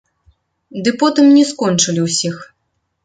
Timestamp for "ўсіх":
2.07-2.35